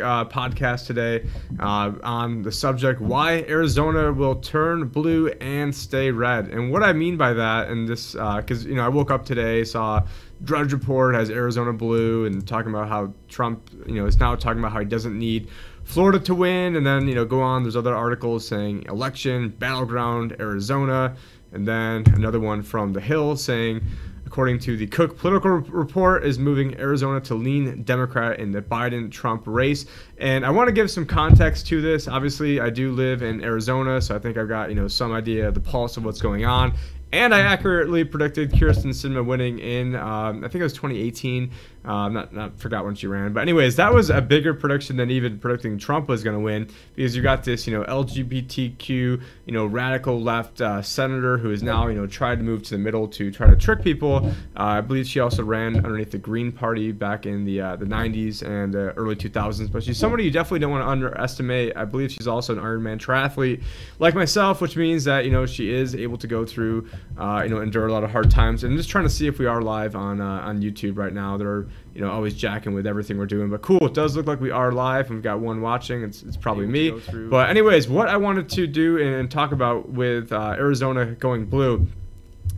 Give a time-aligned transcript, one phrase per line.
[0.00, 1.26] uh, podcast today
[1.58, 6.48] uh, on the subject why Arizona will turn blue and stay red.
[6.48, 9.24] And what I mean by that, and this, because, uh, you know, I woke up
[9.24, 10.06] today, saw
[10.44, 14.58] Drudge Report has Arizona blue and talking about how Trump, you know, is now talking
[14.58, 15.48] about how he doesn't need
[15.84, 16.76] Florida to win.
[16.76, 21.16] And then, you know, go on, there's other articles saying election, battleground, Arizona.
[21.52, 23.82] And then another one from The Hill saying,
[24.26, 29.10] according to the Cook political report, is moving Arizona to lean Democrat in the Biden
[29.10, 29.86] Trump race.
[30.18, 32.08] And I want to give some context to this.
[32.08, 35.48] Obviously, I do live in Arizona, so I think I've got, you know, some idea
[35.48, 36.74] of the pulse of what's going on.
[37.12, 41.50] And I accurately predicted Kyrsten Sinema winning in, um, I think it was 2018.
[41.86, 45.08] Uh, not, not forgot when she ran, but anyways, that was a bigger prediction than
[45.10, 49.20] even predicting Trump was going to win because you got this, you know, LGBTQ, you
[49.52, 52.78] know, radical left uh, senator who is now, you know, tried to move to the
[52.78, 54.26] middle to try to trick people.
[54.56, 57.84] Uh, I believe she also ran underneath the Green Party back in the uh, the
[57.84, 59.70] 90s and uh, early 2000s.
[59.70, 61.76] But she's somebody you definitely don't want to underestimate.
[61.76, 63.62] I believe she's also an Ironman triathlete
[63.98, 67.50] like myself, which means that you know she is able to go through, uh, you
[67.50, 68.64] know, endure a lot of hard times.
[68.64, 71.36] And I'm just trying to see if we are live on on YouTube right now.
[71.36, 73.48] There are you know, always jacking with everything we're doing.
[73.48, 75.06] But cool, it does look like we are live.
[75.06, 76.02] and We've got one watching.
[76.02, 76.90] It's, it's probably me.
[77.30, 81.86] But anyways, what I wanted to do and talk about with uh, Arizona going blue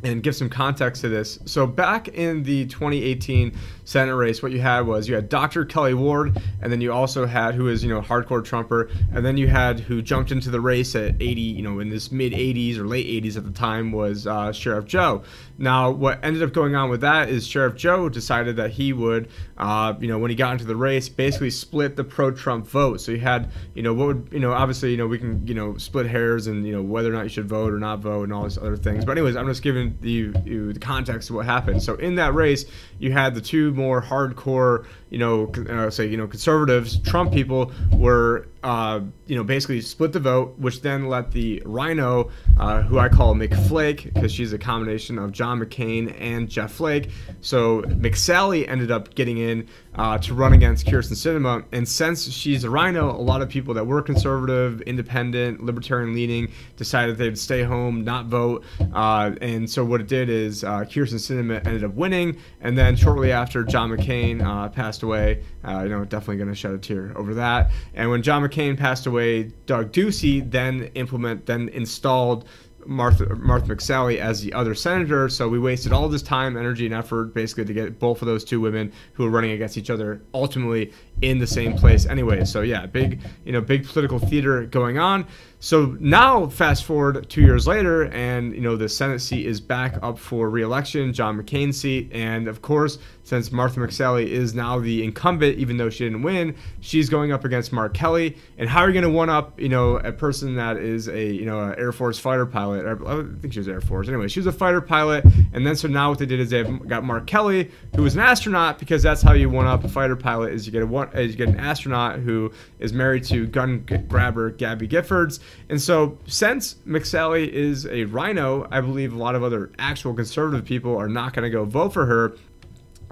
[0.02, 1.38] and give some context to this.
[1.44, 5.64] So back in the 2018 Senate race, what you had was you had Dr.
[5.64, 9.36] Kelli Ward, and then you also had who is you know hardcore Trumper, and then
[9.36, 12.76] you had who jumped into the race at 80, you know, in this mid 80s
[12.78, 15.22] or late 80s at the time was uh, Sheriff Joe.
[15.56, 19.28] Now, what ended up going on with that is Sheriff Joe decided that he would,
[19.56, 23.00] uh, you know, when he got into the race, basically split the pro-Trump vote.
[23.00, 25.54] So you had, you know, what would, you know, obviously, you know, we can, you
[25.54, 28.24] know, split hairs and you know whether or not you should vote or not vote
[28.24, 29.04] and all these other things.
[29.04, 31.82] But anyways, I'm just giving you the context of what happened.
[31.82, 32.64] So in that race,
[32.98, 37.72] you had the two more hardcore, you know, uh, say you know conservatives, Trump people
[37.92, 42.98] were uh, you know, basically split the vote, which then let the Rhino, uh, who
[42.98, 47.10] I call McFlake, because she's a combination of John McCain and Jeff Flake.
[47.40, 52.64] So McSally ended up getting in uh, to run against Kyrsten Sinema, And since she's
[52.64, 57.62] a Rhino, a lot of people that were conservative, independent, libertarian leaning decided they'd stay
[57.62, 58.64] home, not vote.
[58.92, 62.38] Uh, and so what it did is uh, Kyrsten Sinema ended up winning.
[62.60, 65.42] And then shortly after, John McCain uh, passed away.
[65.64, 67.70] Uh, you know, definitely going to shed a tear over that.
[67.94, 72.48] And when John McCain passed away, Doug Ducey then implement then installed
[72.86, 75.28] Martha Martha McSally as the other senator.
[75.28, 78.44] So we wasted all this time, energy, and effort basically to get both of those
[78.44, 80.92] two women who were running against each other ultimately
[81.22, 82.44] in the same place anyway.
[82.44, 85.26] So yeah, big you know big political theater going on.
[85.60, 89.98] So now, fast forward two years later, and you know the Senate seat is back
[90.02, 95.02] up for reelection, John McCain's seat, and of course, since Martha McSally is now the
[95.02, 98.36] incumbent, even though she didn't win, she's going up against Mark Kelly.
[98.56, 101.26] And how are you going to one up, you know, a person that is a
[101.26, 102.86] you know an Air Force fighter pilot?
[102.86, 104.06] I think she was Air Force.
[104.06, 106.62] Anyway, she was a fighter pilot, and then so now what they did is they
[106.62, 110.14] got Mark Kelly, who was an astronaut, because that's how you one up a fighter
[110.14, 113.46] pilot is you get a one, is you get an astronaut who is married to
[113.46, 115.40] gun grabber Gabby Giffords.
[115.68, 120.64] And so, since McSally is a rhino, I believe a lot of other actual conservative
[120.64, 122.34] people are not going to go vote for her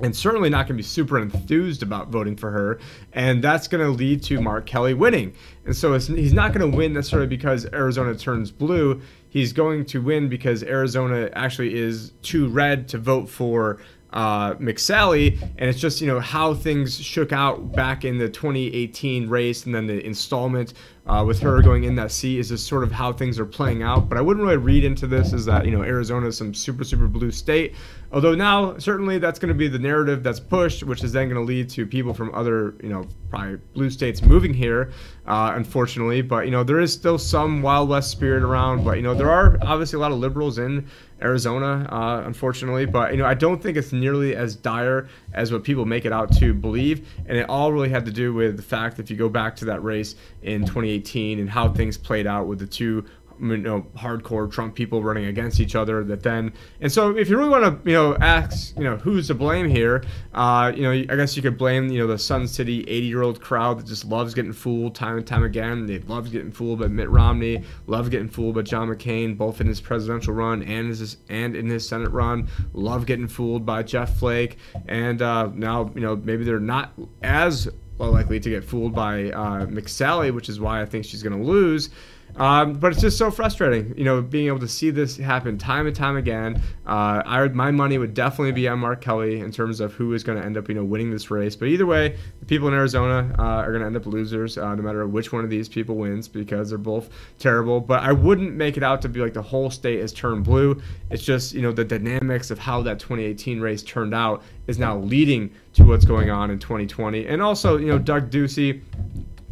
[0.03, 2.79] and certainly not going to be super enthused about voting for her.
[3.12, 5.33] And that's going to lead to Mark Kelly winning.
[5.65, 9.01] And so he's not going to win necessarily because Arizona turns blue.
[9.28, 13.78] He's going to win because Arizona actually is too red to vote for
[14.12, 19.28] uh, McSally, and it's just you know how things shook out back in the 2018
[19.28, 20.75] race, and then the installment
[21.06, 23.83] uh, with her going in that seat is just sort of how things are playing
[23.83, 24.09] out.
[24.09, 26.84] But I wouldn't really read into this as that you know Arizona is some super
[26.84, 27.75] super blue state.
[28.12, 31.41] Although now certainly that's going to be the narrative that's pushed, which is then going
[31.41, 34.93] to lead to people from other you know probably blue states moving here,
[35.27, 36.22] uh, unfortunately.
[36.22, 38.84] But you know there is still some Wild West spirit around.
[38.84, 40.89] But you know there are obviously a lot of liberals in
[41.22, 42.84] Arizona, uh, unfortunately.
[42.84, 46.12] But you know, I don't think it's nearly as dire as what people make it
[46.12, 47.09] out to believe.
[47.27, 49.56] And it all really had to do with the fact that if you go back
[49.56, 50.96] to that race in 2018
[51.39, 53.04] and how things played out with the two
[53.41, 56.04] you know hardcore Trump people running against each other.
[56.04, 59.28] That then and so if you really want to you know ask you know who's
[59.28, 60.04] to blame here,
[60.34, 63.22] uh, you know I guess you could blame you know the Sun City 80 year
[63.22, 65.87] old crowd that just loves getting fooled time and time again.
[65.87, 69.66] They love getting fooled by Mitt Romney, love getting fooled by John McCain, both in
[69.66, 72.49] his presidential run and his and in his Senate run.
[72.72, 74.59] Love getting fooled by Jeff Flake,
[74.89, 76.92] and uh, now you know maybe they're not
[77.22, 81.37] as likely to get fooled by uh, McSally, which is why I think she's going
[81.37, 81.91] to lose.
[82.34, 85.87] Um, but it's just so frustrating, you know, being able to see this happen time
[85.87, 86.60] and time again.
[86.87, 90.22] Uh, I, my money would definitely be on Mark Kelly in terms of who is
[90.22, 91.57] going to end up, you know, winning this race.
[91.57, 94.75] But either way, the people in Arizona uh, are going to end up losers, uh,
[94.75, 97.09] no matter which one of these people wins, because they're both
[97.39, 97.81] terrible.
[97.81, 100.81] But I wouldn't make it out to be like the whole state has turned blue.
[101.10, 104.99] It's just, you know, the dynamics of how that 2018 race turned out is now
[104.99, 107.27] leading to what's going on in 2020.
[107.27, 108.83] And also, you know, Doug Ducey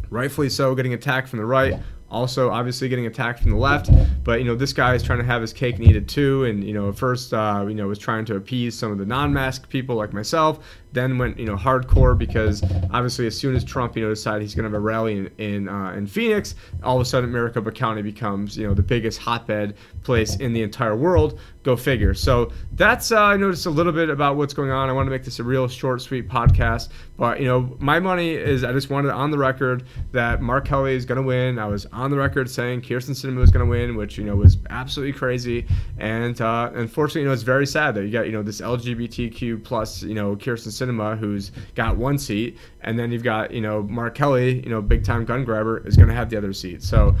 [0.09, 1.79] rightfully so, getting attacked from the right
[2.15, 3.89] also obviously getting attacked from the left.
[4.23, 6.45] But you know, this guy is trying to have his cake and eat it too.
[6.45, 9.05] And you know, at first, uh, you know, was trying to appease some of the
[9.05, 10.59] non-mask people like myself
[10.95, 14.55] then went you know hardcore because obviously as soon as Trump you know decided he's
[14.55, 17.71] going to have a rally in in, uh, in Phoenix, all of a sudden Maricopa
[17.71, 21.39] County becomes you know the biggest hotbed place in the entire world.
[21.63, 22.13] Go figure.
[22.13, 24.89] So that's uh, I noticed a little bit about what's going on.
[24.89, 28.31] I want to make this a real short, sweet podcast, but you know my money
[28.31, 31.59] is I just wanted on the record that Mark Kelly is going to win.
[31.59, 34.35] I was on the record saying Kyrsten Sinema was going to win, which you know
[34.35, 35.65] was absolutely crazy,
[35.97, 39.63] and uh, unfortunately you know it's very sad that you got you know this LGBTQ
[39.63, 43.61] plus you know Kyrsten Sinema Sinema, who's got one seat, and then you've got you
[43.61, 46.53] know Mark Kelly, you know big time gun grabber, is going to have the other
[46.53, 46.83] seat.
[46.83, 47.15] So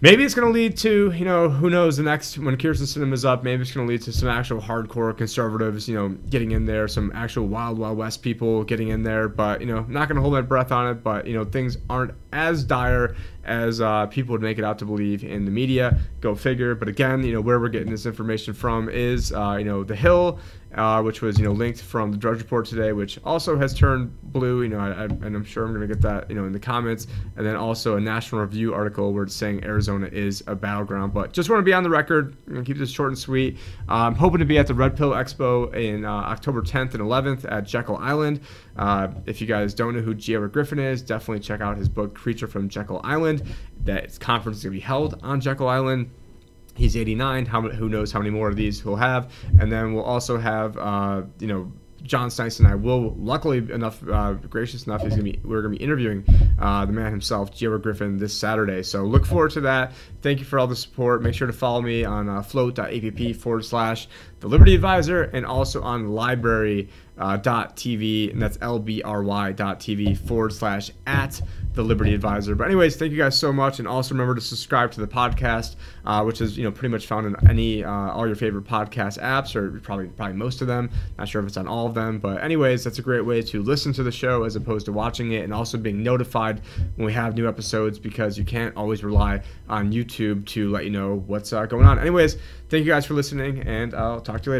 [0.00, 3.24] maybe it's going to lead to you know who knows the next when Sinema is
[3.24, 3.42] up.
[3.42, 6.88] Maybe it's going to lead to some actual hardcore conservatives, you know, getting in there,
[6.88, 9.28] some actual wild wild west people getting in there.
[9.28, 11.02] But you know, not going to hold my breath on it.
[11.02, 14.84] But you know, things aren't as dire as uh, people would make it out to
[14.84, 15.98] believe in the media.
[16.20, 16.74] Go figure.
[16.74, 19.96] But again, you know, where we're getting this information from is, uh, you know, The
[19.96, 20.38] Hill,
[20.74, 24.16] uh, which was, you know, linked from the Drudge Report today, which also has turned
[24.22, 24.62] blue.
[24.62, 26.52] You know, I, I, and I'm sure I'm going to get that, you know, in
[26.52, 27.06] the comments.
[27.36, 31.12] And then also a National Review article where it's saying Arizona is a battleground.
[31.12, 32.36] But just want to be on the record.
[32.46, 33.58] To keep this short and sweet.
[33.88, 37.50] I'm hoping to be at the Red Pill Expo in uh, October 10th and 11th
[37.50, 38.40] at Jekyll Island.
[38.76, 40.34] Uh, if you guys don't know who G.
[40.34, 43.42] Edward Griffin is, definitely check out his book Creature from Jekyll Island.
[43.84, 46.10] That conference is going to be held on Jekyll Island.
[46.76, 47.46] He's 89.
[47.46, 49.32] How who knows how many more of these he'll have?
[49.58, 51.72] And then we'll also have uh, you know
[52.02, 55.76] John Stice and I will, luckily enough, uh, gracious enough, he's gonna be we're gonna
[55.76, 56.24] be interviewing
[56.58, 57.50] uh, the man himself.
[57.60, 58.82] Edward Griffin, this Saturday.
[58.82, 59.92] So look forward to that.
[60.22, 61.22] Thank you for all the support.
[61.22, 64.08] Make sure to follow me on uh, flote.app forward slash
[64.40, 66.88] the Liberty Advisor and also on LBRY
[67.20, 71.40] uh, and that's lbry.tv forward slash at
[71.74, 72.54] the Liberty Advisor.
[72.54, 75.76] But anyways, thank you guys so much, and also remember to subscribe to the podcast,
[76.04, 79.20] uh, which is you know pretty much found in any uh, all your favorite podcast
[79.20, 80.90] apps, or probably probably most of them.
[81.18, 83.62] Not sure if it's on all of them, but anyways, that's a great way to
[83.62, 86.62] listen to the show as opposed to watching it, and also being notified
[86.96, 90.90] when we have new episodes because you can't always rely on YouTube to let you
[90.90, 91.98] know what's uh, going on.
[91.98, 92.36] Anyways,
[92.68, 94.58] thank you guys for listening, and I'll talk to you later.